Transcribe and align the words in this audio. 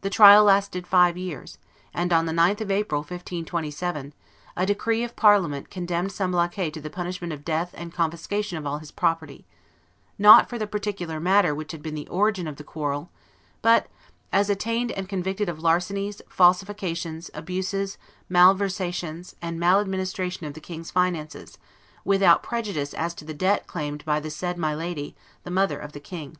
The 0.00 0.08
trial 0.08 0.44
lasted 0.44 0.86
five 0.86 1.14
years, 1.18 1.58
and, 1.92 2.10
on 2.10 2.24
the 2.24 2.32
9th 2.32 2.62
of 2.62 2.70
April, 2.70 3.02
1527, 3.02 4.14
a 4.56 4.64
decree 4.64 5.04
of 5.04 5.14
Parliament 5.14 5.68
condemned 5.68 6.10
Semblancay 6.10 6.70
to 6.72 6.80
the 6.80 6.88
punishment 6.88 7.34
of 7.34 7.44
death 7.44 7.74
and 7.76 7.92
confiscation 7.92 8.56
of 8.56 8.66
all 8.66 8.78
his 8.78 8.90
property; 8.90 9.44
not 10.18 10.48
for 10.48 10.56
the 10.58 10.66
particular 10.66 11.20
matter 11.20 11.54
which 11.54 11.72
had 11.72 11.82
been 11.82 11.94
the 11.94 12.08
origin 12.08 12.48
of 12.48 12.56
the 12.56 12.64
quarrel, 12.64 13.10
but 13.60 13.88
"as 14.32 14.48
attained 14.48 14.90
and 14.92 15.06
convicted 15.10 15.50
of 15.50 15.60
larcenies, 15.60 16.22
falsifications, 16.30 17.28
abuses, 17.34 17.98
malversations, 18.30 19.34
and 19.42 19.60
maladministration 19.60 20.46
of 20.46 20.54
the 20.54 20.62
king's 20.64 20.90
finances, 20.90 21.58
without 22.06 22.42
prejudice 22.42 22.94
as 22.94 23.12
to 23.12 23.26
the 23.26 23.34
debt 23.34 23.66
claimed 23.66 24.02
by 24.06 24.18
the 24.18 24.30
said 24.30 24.56
my 24.56 24.74
lady, 24.74 25.14
the 25.44 25.50
mother 25.50 25.78
of 25.78 25.92
the 25.92 26.00
king." 26.00 26.38